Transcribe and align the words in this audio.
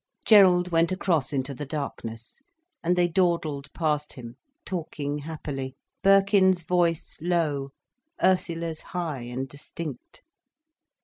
Gerald 0.25 0.69
went 0.71 0.91
across 0.91 1.31
into 1.31 1.53
the 1.53 1.67
darkness 1.67 2.41
and 2.83 2.95
they 2.95 3.07
dawdled 3.07 3.71
past 3.71 4.13
him, 4.13 4.35
talking 4.65 5.19
happily, 5.19 5.75
Birkin's 6.01 6.63
voice 6.63 7.19
low, 7.21 7.69
Ursula's 8.19 8.81
high 8.81 9.21
and 9.21 9.47
distinct. 9.47 10.23